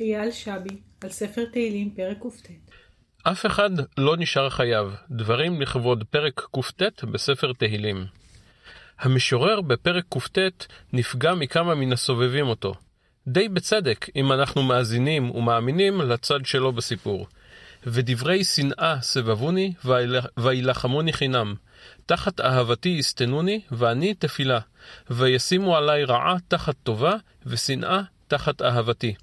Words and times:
אייל 0.00 0.30
שבי, 0.30 0.76
על 1.00 1.10
ספר 1.10 1.44
תהילים, 1.44 1.90
פרק 1.90 2.18
קט. 2.42 2.74
אף 3.22 3.46
אחד 3.46 3.70
לא 3.98 4.16
נשאר 4.16 4.50
חייב. 4.50 4.96
דברים 5.10 5.60
לכבוד 5.60 6.04
פרק 6.10 6.46
קט 6.76 7.04
בספר 7.04 7.52
תהילים. 7.52 8.06
המשורר 8.98 9.60
בפרק 9.60 10.04
קט 10.32 10.66
נפגע 10.92 11.34
מכמה 11.34 11.74
מן 11.74 11.92
הסובבים 11.92 12.46
אותו. 12.46 12.74
די 13.28 13.48
בצדק, 13.48 14.06
אם 14.16 14.32
אנחנו 14.32 14.62
מאזינים 14.62 15.30
ומאמינים 15.30 16.00
לצד 16.00 16.46
שלו 16.46 16.72
בסיפור. 16.72 17.26
ודברי 17.86 18.44
שנאה 18.44 19.00
סבבוני, 19.00 19.72
וילחמוני 20.36 21.12
חינם. 21.12 21.54
תחת 22.06 22.40
אהבתי 22.40 22.88
יסתנוני, 22.88 23.60
ואני 23.72 24.14
תפילה. 24.14 24.60
וישימו 25.10 25.76
עלי 25.76 26.04
רעה 26.04 26.36
תחת 26.48 26.74
טובה, 26.82 27.14
ושנאה 27.46 28.02
תחת 28.28 28.62
אהבתי. 28.62 29.14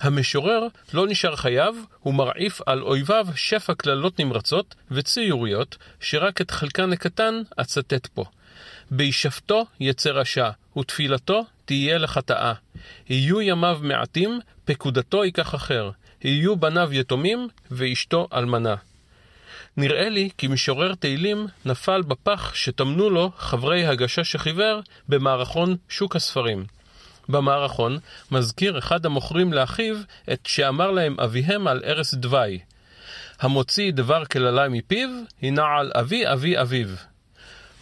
המשורר 0.00 0.66
לא 0.92 1.06
נשאר 1.06 1.36
חייב, 1.36 1.74
הוא 2.00 2.14
מרעיף 2.14 2.60
על 2.66 2.82
אויביו 2.82 3.26
שפע 3.34 3.74
קללות 3.74 4.20
נמרצות 4.20 4.74
וציוריות, 4.90 5.76
שרק 6.00 6.40
את 6.40 6.50
חלקן 6.50 6.92
הקטן 6.92 7.34
אצטט 7.60 8.06
פה. 8.06 8.24
בישבתו 8.90 9.66
יצא 9.80 10.10
רשע, 10.10 10.50
ותפילתו 10.78 11.44
תהיה 11.64 11.98
לחטאה. 11.98 12.52
יהיו 13.08 13.40
ימיו 13.40 13.78
מעטים, 13.82 14.40
פקודתו 14.64 15.24
ייקח 15.24 15.54
אחר. 15.54 15.90
יהיו 16.24 16.56
בניו 16.56 16.88
יתומים, 16.92 17.48
ואשתו 17.70 18.28
אלמנה. 18.32 18.74
נראה 19.76 20.08
לי 20.08 20.28
כי 20.38 20.48
משורר 20.48 20.94
תהילים 20.94 21.46
נפל 21.64 22.02
בפח 22.02 22.54
שטמנו 22.54 23.10
לו 23.10 23.32
חברי 23.38 23.86
הגשש 23.86 24.34
החיוור 24.34 24.80
במערכון 25.08 25.76
שוק 25.88 26.16
הספרים. 26.16 26.64
במערכון 27.30 27.98
מזכיר 28.30 28.78
אחד 28.78 29.06
המוכרים 29.06 29.52
לאחיו 29.52 29.96
את 30.32 30.46
שאמר 30.46 30.90
להם 30.90 31.20
אביהם 31.20 31.66
על 31.66 31.80
ערש 31.84 32.14
דווי. 32.14 32.58
המוציא 33.40 33.92
דבר 33.92 34.24
קללה 34.24 34.68
מפיו, 34.68 35.08
הינה 35.40 35.62
על 35.78 35.92
אבי 35.94 36.32
אבי 36.32 36.60
אביו. 36.60 36.88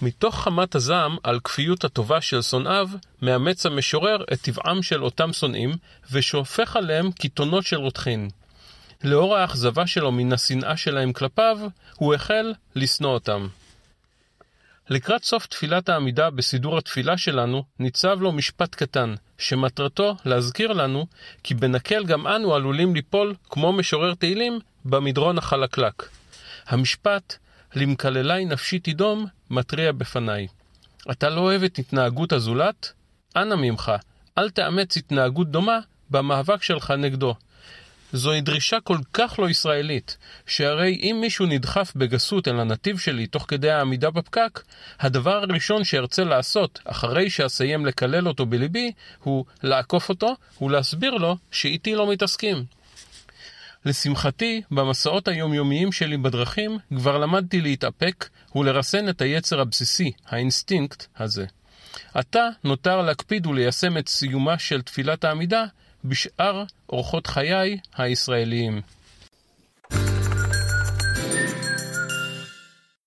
מתוך 0.02 0.42
חמת 0.42 0.74
הזעם 0.74 1.16
על 1.22 1.40
כפיות 1.44 1.84
הטובה 1.84 2.20
של 2.20 2.42
שונאיו, 2.42 2.88
מאמץ 3.22 3.66
המשורר 3.66 4.24
את 4.32 4.40
טבעם 4.40 4.82
של 4.82 5.04
אותם 5.04 5.32
שונאים, 5.32 5.70
ושופך 6.12 6.76
עליהם 6.76 7.12
קיתונות 7.12 7.64
של 7.64 7.76
רותחין. 7.76 8.28
לאור 9.04 9.36
האכזבה 9.36 9.86
שלו 9.86 10.12
מן 10.12 10.32
השנאה 10.32 10.76
שלהם 10.76 11.12
כלפיו, 11.12 11.58
הוא 11.96 12.14
החל 12.14 12.52
לשנוא 12.76 13.10
אותם. 13.10 13.48
לקראת 14.90 15.24
סוף 15.24 15.46
תפילת 15.46 15.88
העמידה 15.88 16.30
בסידור 16.30 16.78
התפילה 16.78 17.18
שלנו, 17.18 17.64
ניצב 17.78 18.20
לו 18.20 18.32
משפט 18.32 18.74
קטן, 18.74 19.14
שמטרתו 19.38 20.16
להזכיר 20.24 20.72
לנו 20.72 21.06
כי 21.42 21.54
בנקל 21.54 22.04
גם 22.04 22.26
אנו 22.26 22.54
עלולים 22.54 22.94
ליפול, 22.94 23.34
כמו 23.50 23.72
משורר 23.72 24.14
תהילים, 24.14 24.58
במדרון 24.84 25.38
החלקלק. 25.38 26.08
המשפט, 26.66 27.36
למקללי 27.74 28.44
נפשי 28.44 28.78
תדום, 28.78 29.26
מתריע 29.50 29.92
בפניי. 29.92 30.46
אתה 31.10 31.28
לא 31.28 31.40
אוהב 31.40 31.62
את 31.62 31.78
התנהגות 31.78 32.32
הזולת? 32.32 32.92
אנא 33.36 33.54
ממך, 33.54 33.92
אל 34.38 34.50
תאמץ 34.50 34.96
התנהגות 34.96 35.50
דומה 35.50 35.78
במאבק 36.10 36.62
שלך 36.62 36.90
נגדו. 36.90 37.34
זוהי 38.12 38.40
דרישה 38.40 38.80
כל 38.80 38.98
כך 39.12 39.38
לא 39.38 39.50
ישראלית, 39.50 40.16
שהרי 40.46 40.98
אם 41.02 41.18
מישהו 41.20 41.46
נדחף 41.46 41.92
בגסות 41.96 42.48
אל 42.48 42.60
הנתיב 42.60 42.98
שלי 42.98 43.26
תוך 43.26 43.44
כדי 43.48 43.70
העמידה 43.70 44.10
בפקק, 44.10 44.62
הדבר 45.00 45.36
הראשון 45.36 45.84
שארצה 45.84 46.24
לעשות, 46.24 46.80
אחרי 46.84 47.30
שאסיים 47.30 47.86
לקלל 47.86 48.28
אותו 48.28 48.46
בליבי, 48.46 48.92
הוא 49.22 49.44
לעקוף 49.62 50.08
אותו 50.08 50.36
ולהסביר 50.60 51.10
לו 51.14 51.36
שאיתי 51.50 51.94
לא 51.94 52.10
מתעסקים. 52.10 52.64
לשמחתי, 53.84 54.62
במסעות 54.70 55.28
היומיומיים 55.28 55.92
שלי 55.92 56.16
בדרכים, 56.16 56.78
כבר 56.96 57.18
למדתי 57.18 57.60
להתאפק 57.60 58.28
ולרסן 58.54 59.08
את 59.08 59.20
היצר 59.20 59.60
הבסיסי, 59.60 60.12
האינסטינקט 60.26 61.06
הזה. 61.16 61.46
עתה 62.14 62.48
נותר 62.64 63.02
להקפיד 63.02 63.46
וליישם 63.46 63.98
את 63.98 64.08
סיומה 64.08 64.58
של 64.58 64.82
תפילת 64.82 65.24
העמידה 65.24 65.64
בשאר 66.04 66.64
אורחות 66.88 67.26
חיי 67.26 67.78
הישראליים. 67.96 68.80